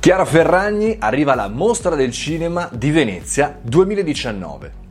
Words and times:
Chiara 0.00 0.24
Ferragni 0.24 0.96
arriva 0.98 1.32
alla 1.32 1.48
Mostra 1.48 1.94
del 1.94 2.10
Cinema 2.10 2.70
di 2.72 2.90
Venezia 2.90 3.58
2019. 3.60 4.89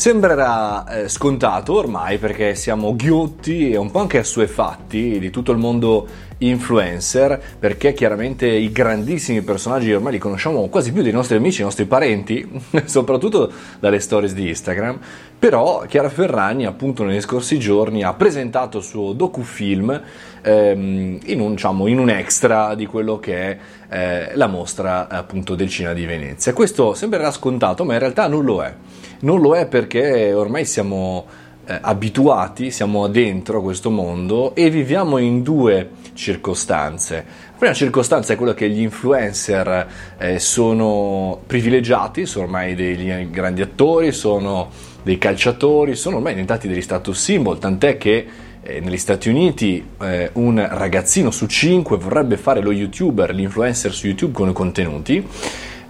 Sembrerà 0.00 0.86
eh, 0.86 1.08
scontato 1.10 1.74
ormai 1.74 2.16
perché 2.16 2.54
siamo 2.54 2.96
ghiotti 2.96 3.70
e 3.70 3.76
un 3.76 3.90
po' 3.90 3.98
anche 3.98 4.16
assuefatti 4.16 5.18
di 5.18 5.28
tutto 5.28 5.52
il 5.52 5.58
mondo 5.58 6.06
influencer 6.38 7.38
perché 7.58 7.92
chiaramente 7.92 8.46
i 8.46 8.72
grandissimi 8.72 9.42
personaggi 9.42 9.92
ormai 9.92 10.12
li 10.12 10.18
conosciamo 10.18 10.66
quasi 10.68 10.94
più 10.94 11.02
dei 11.02 11.12
nostri 11.12 11.36
amici, 11.36 11.56
dei 11.56 11.66
nostri 11.66 11.84
parenti, 11.84 12.50
soprattutto 12.86 13.52
dalle 13.78 14.00
stories 14.00 14.32
di 14.32 14.48
Instagram. 14.48 14.98
Però 15.38 15.84
Chiara 15.86 16.08
Ferragni 16.08 16.64
appunto 16.64 17.04
negli 17.04 17.20
scorsi 17.20 17.58
giorni 17.58 18.02
ha 18.02 18.14
presentato 18.14 18.78
il 18.78 18.84
suo 18.84 19.12
docufilm 19.12 20.00
ehm, 20.40 21.18
in, 21.24 21.40
un, 21.40 21.50
diciamo, 21.50 21.86
in, 21.88 21.98
un, 21.98 22.08
extra 22.08 22.74
di 22.74 22.86
quello 22.86 23.18
che 23.18 23.36
è 23.36 23.58
eh, 23.90 24.34
la 24.34 24.46
mostra 24.46 25.08
appunto 25.08 25.54
del 25.54 25.68
cinema 25.68 25.92
di 25.92 26.06
Venezia. 26.06 26.54
Questo 26.54 26.94
sembrerà 26.94 27.30
scontato 27.30 27.84
ma 27.84 27.92
in 27.92 27.98
realtà 27.98 28.28
non 28.28 28.46
lo 28.46 28.62
è. 28.62 28.74
Non 29.20 29.40
lo 29.40 29.54
è 29.54 29.66
perché 29.66 30.32
ormai 30.32 30.64
siamo 30.64 31.26
eh, 31.66 31.78
abituati, 31.78 32.70
siamo 32.70 33.06
dentro 33.06 33.60
questo 33.60 33.90
mondo 33.90 34.54
e 34.54 34.70
viviamo 34.70 35.18
in 35.18 35.42
due 35.42 35.90
circostanze. 36.14 37.14
La 37.50 37.56
prima 37.58 37.74
circostanza 37.74 38.32
è 38.32 38.36
quella 38.36 38.54
che 38.54 38.70
gli 38.70 38.80
influencer 38.80 39.86
eh, 40.18 40.38
sono 40.38 41.38
privilegiati, 41.46 42.24
sono 42.24 42.46
ormai 42.46 42.74
dei 42.74 43.28
grandi 43.30 43.60
attori, 43.60 44.10
sono 44.10 44.70
dei 45.02 45.18
calciatori, 45.18 45.94
sono 45.96 46.16
ormai 46.16 46.32
diventati 46.32 46.66
degli 46.66 46.80
status 46.80 47.22
symbol, 47.22 47.58
tant'è 47.58 47.98
che 47.98 48.26
eh, 48.62 48.80
negli 48.80 48.96
Stati 48.96 49.28
Uniti 49.28 49.84
eh, 50.00 50.30
un 50.34 50.66
ragazzino 50.70 51.30
su 51.30 51.46
cinque 51.46 51.98
vorrebbe 51.98 52.38
fare 52.38 52.62
lo 52.62 52.72
youtuber, 52.72 53.34
l'influencer 53.34 53.92
su 53.92 54.06
YouTube 54.06 54.32
con 54.32 54.48
i 54.48 54.52
contenuti 54.52 55.26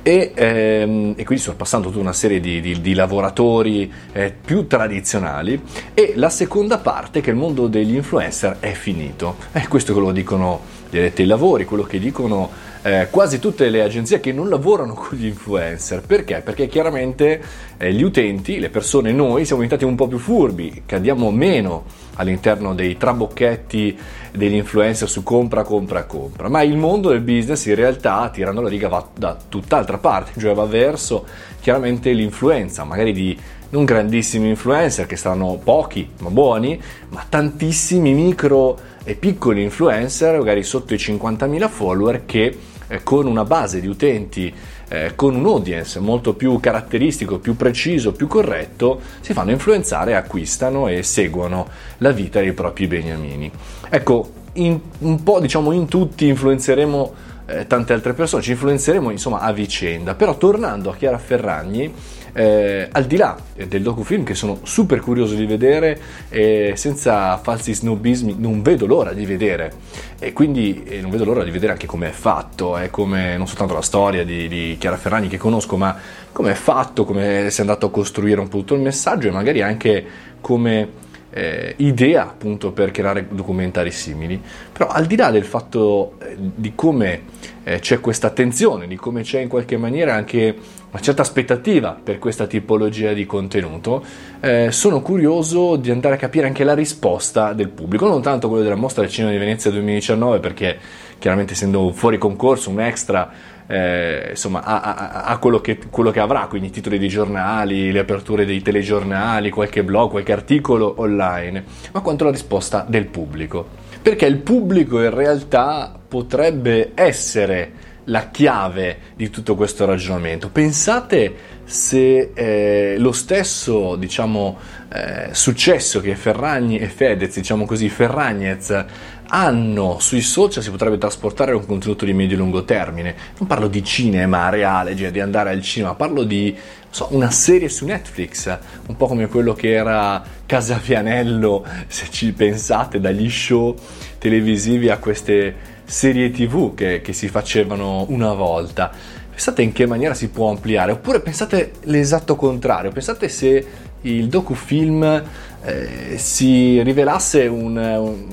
e, 0.03 0.33
ehm, 0.35 1.15
e, 1.17 1.25
quindi 1.25 1.43
sorpassando 1.43 1.89
tutta 1.89 2.01
una 2.01 2.13
serie 2.13 2.41
di, 2.41 2.61
di, 2.61 2.81
di 2.81 2.95
lavoratori 2.95 3.93
eh, 4.13 4.33
più 4.33 4.67
tradizionali. 4.67 5.61
E 5.95 6.13
la 6.17 6.31
seconda 6.31 6.79
parte 6.79 7.21
che 7.21 7.31
il 7.31 7.37
mondo 7.37 7.67
degli 7.67 7.95
influencer 7.95 8.59
è 8.61 8.73
finito. 8.73 9.37
E 9.53 9.69
questo 9.69 9.95
che 9.95 10.01
lo 10.01 10.13
dicono 10.13 10.79
addetti 10.87 11.23
ai 11.23 11.29
lavori, 11.29 11.65
quello 11.65 11.85
che 11.85 11.99
dicono 11.99 12.51
eh, 12.83 13.09
quasi 13.11 13.39
tutte 13.39 13.69
le 13.69 13.83
agenzie 13.83 14.21
che 14.21 14.33
non 14.33 14.49
lavorano 14.49 14.95
con 14.95 15.17
gli 15.19 15.27
influencer. 15.27 16.01
Perché? 16.01 16.41
Perché 16.41 16.67
chiaramente 16.67 17.43
eh, 17.77 17.93
gli 17.93 18.03
utenti, 18.03 18.59
le 18.59 18.71
persone, 18.71 19.13
noi 19.13 19.45
siamo 19.45 19.63
diventati 19.63 19.85
un 19.85 19.97
po' 19.97 20.09
più 20.09 20.19
furbi, 20.19 20.83
cadiamo 20.87 21.31
meno 21.31 21.85
all'interno 22.15 22.75
dei 22.75 22.97
trabocchetti 22.97 23.99
degli 24.33 24.55
influencer 24.55 25.09
su 25.09 25.23
compra, 25.23 25.63
compra, 25.63 26.05
compra. 26.05 26.49
Ma 26.49 26.63
il 26.63 26.77
mondo 26.77 27.11
del 27.11 27.21
business 27.21 27.67
in 27.67 27.75
realtà, 27.75 28.31
tirando 28.33 28.61
la 28.61 28.69
riga, 28.69 28.89
va 28.89 29.07
da 29.15 29.37
tutt'altra 29.49 29.99
parte, 29.99 30.39
cioè 30.39 30.55
va 30.55 30.65
verso 30.65 31.27
chiaramente 31.61 32.13
l'influenza, 32.13 32.85
magari 32.85 33.13
di 33.13 33.39
non 33.71 33.85
grandissimi 33.85 34.49
influencer 34.49 35.07
che 35.07 35.17
saranno 35.17 35.61
pochi 35.63 36.09
ma 36.19 36.31
buoni, 36.31 36.81
ma 37.11 37.25
tantissimi 37.29 38.13
micro 38.15 38.79
e 39.05 39.15
piccoli 39.15 39.63
influencer, 39.63 40.39
magari 40.39 40.63
sotto 40.63 40.95
i 40.95 40.97
50.000 40.97 41.69
follower, 41.69 42.25
che 42.27 42.57
con 43.03 43.27
una 43.27 43.45
base 43.45 43.81
di 43.81 43.87
utenti, 43.87 44.53
eh, 44.89 45.13
con 45.15 45.35
un 45.35 45.47
audience 45.47 46.01
molto 46.01 46.35
più 46.35 46.59
caratteristico, 46.59 47.39
più 47.39 47.57
preciso, 47.57 48.13
più 48.13 48.27
corretto, 48.27 49.01
si 49.21 49.33
fanno 49.33 49.53
influenzare, 49.53 50.17
acquistano 50.17 50.89
e 50.89 51.03
seguono 51.03 51.69
la 51.99 52.11
vita 52.11 52.41
dei 52.41 52.53
propri 52.53 52.87
beniamini. 52.87 53.51
Ecco, 53.89 54.33
in, 54.55 54.81
un 54.99 55.23
po' 55.23 55.41
diciamo 55.41 55.73
in 55.73 55.87
tutti 55.87 56.27
influenzeremo 56.27 57.15
eh, 57.51 57.67
tante 57.67 57.93
altre 57.93 58.13
persone, 58.13 58.43
ci 58.43 58.53
influenzeremo 58.53 59.11
insomma 59.11 59.41
a 59.41 59.53
vicenda, 59.53 60.15
però 60.15 60.37
tornando 60.37 60.91
a 60.91 60.97
Chiara 60.97 61.19
Ferragni, 61.19 61.93
eh, 62.33 62.89
al 62.91 63.05
di 63.07 63.17
là 63.17 63.37
del 63.55 63.83
docufilm 63.83 64.23
che 64.23 64.35
sono 64.35 64.61
super 64.63 65.01
curioso 65.01 65.35
di 65.35 65.47
vedere 65.47 65.99
e 66.29 66.75
senza 66.77 67.37
falsi 67.39 67.75
snobismi 67.75 68.37
non 68.39 68.63
vedo 68.63 68.87
l'ora 68.87 69.13
di 69.13 69.27
vedere. 69.27 69.73
E 70.19 70.33
quindi 70.33 70.85
eh, 70.85 71.01
non 71.01 71.11
vedo 71.11 71.25
l'ora 71.25 71.43
di 71.43 71.51
vedere 71.51 71.73
anche 71.73 71.87
come 71.87 72.09
è 72.09 72.13
fatto, 72.13 72.79
eh, 72.79 72.91
come 72.91 73.37
non 73.37 73.47
soltanto 73.47 73.75
la 73.75 73.83
storia 73.83 74.25
di, 74.25 74.49
di 74.49 74.77
Chiara 74.79 74.97
Ferragni 74.97 75.29
che 75.29 75.39
conosco, 75.39 75.77
ma 75.77 75.97
come 76.33 76.53
è 76.53 76.55
fatto, 76.55 77.05
come 77.05 77.51
si 77.51 77.59
è 77.59 77.61
andato 77.63 77.87
a 77.87 77.91
costruire 77.91 78.41
un 78.41 78.49
po' 78.49 78.59
tutto 78.59 78.75
il 78.75 78.81
messaggio 78.81 79.29
e 79.29 79.33
magari 79.33 79.63
anche 79.63 80.05
come 80.41 81.09
eh, 81.31 81.75
idea 81.79 82.23
appunto 82.23 82.73
per 82.73 82.91
creare 82.91 83.27
documentari 83.31 83.91
simili, 83.91 84.41
però 84.73 84.89
al 84.89 85.07
di 85.07 85.17
là 85.17 85.31
del 85.31 85.45
fatto 85.45 86.15
eh, 86.21 86.37
di 86.37 86.73
come 86.75 87.23
eh, 87.63 87.79
c'è 87.79 88.01
questa 88.01 88.29
attenzione, 88.29 88.87
di 88.87 88.97
come 88.97 89.23
c'è 89.23 89.41
in 89.41 89.49
qualche 89.49 89.77
maniera 89.77 90.15
anche 90.15 90.57
una 90.91 91.01
certa 91.01 91.23
aspettativa 91.23 91.99
per 92.03 92.19
questa 92.19 92.47
tipologia 92.47 93.13
di 93.13 93.25
contenuto, 93.27 94.05
eh, 94.41 94.73
sono 94.73 95.01
curioso 95.01 95.77
di 95.77 95.91
andare 95.91 96.17
a 96.17 96.19
capire 96.19 96.47
anche 96.47 96.65
la 96.65 96.75
risposta 96.75 97.53
del 97.53 97.69
pubblico, 97.69 98.09
non 98.09 98.23
tanto 98.23 98.49
quello 98.49 98.65
della 98.65 98.75
mostra 98.75 99.03
del 99.03 99.11
cinema 99.11 99.33
di 99.33 99.39
Venezia 99.39 99.71
2019 99.71 100.41
perché 100.41 100.79
chiaramente 101.19 101.53
essendo 101.53 101.93
fuori 101.93 102.19
concorso, 102.19 102.71
un 102.71 102.81
extra, 102.81 103.31
eh, 103.71 104.31
insomma, 104.31 104.65
ha, 104.65 104.81
ha, 104.81 105.23
ha 105.27 105.39
quello, 105.39 105.61
che, 105.61 105.79
quello, 105.91 106.11
che, 106.11 106.19
avrà, 106.19 106.49
quindi 106.49 106.71
titoli 106.71 106.99
dei 106.99 107.07
giornali, 107.07 107.93
le 107.93 108.01
aperture 108.01 108.45
dei 108.45 108.61
telegiornali, 108.63 109.51
qualche 109.51 109.85
blog, 109.85 110.11
qualche 110.11 110.33
articolo 110.33 110.95
online, 110.97 111.65
ma 111.93 112.01
quanto 112.01 112.25
la 112.25 112.33
risposta 112.33 112.85
del 112.89 113.07
pubblico. 113.07 113.69
Perché 114.03 114.27
il 114.27 114.39
pubblico 114.39 115.01
in 115.01 115.15
realtà 115.15 115.97
potrebbe 116.09 116.91
essere 116.95 117.73
la 118.05 118.29
chiave 118.31 118.99
di 119.15 119.31
tutto 119.31 119.55
questo 119.55 119.85
ragionamento. 119.85 120.49
Pensate 120.51 121.60
se 121.71 122.33
eh, 122.35 122.97
lo 122.99 123.13
stesso 123.13 123.95
diciamo, 123.95 124.59
eh, 124.93 125.29
successo 125.31 126.01
che 126.01 126.17
Ferragni 126.17 126.79
e 126.79 126.89
Fedez, 126.89 127.33
diciamo 127.37 127.65
così, 127.65 127.89
Ferragnez 127.89 128.85
hanno 129.33 129.99
sui 130.01 130.21
social 130.21 130.65
si 130.65 130.71
potrebbe 130.71 130.99
trasportare 130.99 131.53
un 131.53 131.65
contenuto 131.65 132.05
di 132.05 132.13
medio-lungo 132.13 132.65
termine. 132.65 133.15
Non 133.39 133.47
parlo 133.47 133.69
di 133.69 133.85
cinema 133.85 134.49
reale, 134.49 134.97
cioè 134.97 135.13
di 135.13 135.21
andare 135.21 135.51
al 135.51 135.63
cinema, 135.63 135.95
parlo 135.95 136.25
di 136.25 136.57
so, 136.91 137.07
una 137.11 137.31
serie 137.31 137.69
su 137.69 137.85
Netflix, 137.85 138.59
un 138.89 138.97
po' 138.97 139.07
come 139.07 139.29
quello 139.29 139.53
che 139.53 139.71
era 139.71 140.21
Casafianello, 140.45 141.65
se 141.87 142.09
ci 142.11 142.33
pensate, 142.33 142.99
dagli 142.99 143.31
show 143.31 143.77
televisivi 144.19 144.91
a 144.91 144.99
queste 144.99 145.55
serie 145.85 146.33
tv 146.33 146.75
che, 146.75 147.01
che 147.01 147.13
si 147.13 147.29
facevano 147.29 148.07
una 148.09 148.33
volta. 148.33 149.19
Pensate 149.41 149.63
in 149.63 149.73
che 149.73 149.87
maniera 149.87 150.13
si 150.13 150.29
può 150.29 150.51
ampliare, 150.51 150.93
oppure 150.93 151.21
pensate 151.21 151.73
l'esatto 151.85 152.37
contrario, 152.37 152.91
pensate 152.91 153.31
se 153.31 153.67
il 154.03 154.29
docufilm 154.29 155.25
eh, 155.65 156.19
si 156.19 156.83
rivelasse 156.83 157.47
un, 157.47 157.75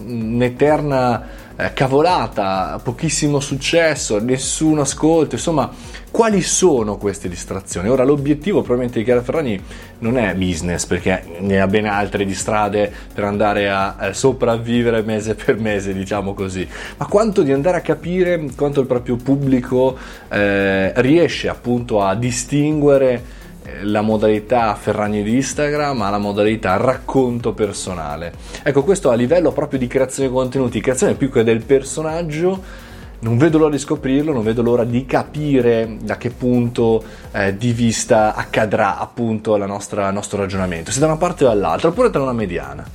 un'eterna 0.06 1.26
eh, 1.58 1.74
cavolata, 1.74 2.80
pochissimo 2.82 3.40
successo, 3.40 4.20
nessun 4.20 4.78
ascolto, 4.80 5.36
insomma, 5.36 5.70
quali 6.12 6.42
sono 6.42 6.98
queste 6.98 7.28
distrazioni? 7.28 7.90
Ora, 7.90 8.04
l'obiettivo 8.04 8.60
probabilmente 8.60 9.00
di 9.00 9.06
Chiara 9.06 9.24
Ferragni 9.24 9.60
non 10.00 10.18
è 10.18 10.36
business, 10.36 10.86
perché 10.86 11.24
ne 11.40 11.60
ha 11.60 11.68
ben 11.68 11.88
altre 11.88 12.26
di 12.26 12.36
strade 12.36 12.94
per 13.14 13.24
andare 13.24 13.70
a 13.70 13.98
eh, 14.00 14.14
sopravvivere 14.14 15.02
mese 15.02 15.34
per 15.34 15.58
mese, 15.58 15.94
diciamo 15.94 16.36
così, 16.36 16.68
ma 16.98 17.08
quanto 17.08 17.42
di 17.42 17.52
andare 17.52 17.78
a 17.78 17.82
capire 17.82 18.46
quanto 18.56 18.82
il 18.82 18.86
proprio 18.86 19.16
pubblico 19.16 19.98
eh, 20.30 20.94
riesce 21.02 21.50
appunto 21.50 22.02
a 22.02 22.14
distinguere 22.14 23.36
la 23.84 24.02
modalità 24.02 24.74
Ferragni 24.76 25.24
di 25.24 25.36
Instagram 25.36 25.98
ma 25.98 26.10
la 26.10 26.18
modalità 26.18 26.78
racconto 26.78 27.54
personale. 27.54 28.34
Ecco, 28.64 28.84
questo 28.84 29.10
a 29.10 29.14
livello 29.14 29.52
proprio 29.52 29.80
di 29.80 29.88
creazione 29.88 30.30
di 30.30 30.36
contenuti, 30.36 30.82
creazione 30.82 31.16
più 31.16 31.32
che 31.32 31.44
del 31.44 31.64
personaggio. 31.64 32.86
Non 33.20 33.38
vedo 33.40 33.58
l'ora 33.58 33.72
di 33.72 33.80
scoprirlo, 33.80 34.32
non 34.32 34.44
vedo 34.44 34.62
l'ora 34.62 34.84
di 34.84 35.06
capire 35.08 35.98
da 36.02 36.18
che 36.18 36.30
punto 36.30 37.04
eh, 37.32 37.58
di 37.58 37.74
vista 37.74 38.36
accadrà 38.36 39.00
appunto 39.00 39.56
il 39.56 39.64
nostro 39.66 40.38
ragionamento, 40.38 40.92
se 40.92 41.00
da 41.00 41.08
una 41.08 41.18
parte 41.18 41.44
o 41.44 41.48
dall'altra, 41.48 41.90
oppure 41.90 42.12
tra 42.12 42.22
una 42.22 42.34
mediana. 42.34 42.86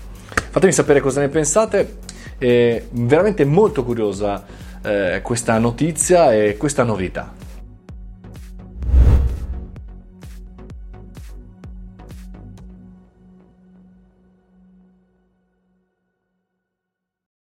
Fatemi 0.51 0.73
sapere 0.73 1.01
cosa 1.01 1.19
ne 1.19 1.29
pensate, 1.29 1.97
è 2.39 2.85
veramente 2.91 3.45
molto 3.45 3.83
curiosa 3.83 4.45
eh, 4.85 5.21
questa 5.25 5.59
notizia 5.59 6.33
e 6.33 6.57
questa 6.57 6.85
novità. 6.85 7.42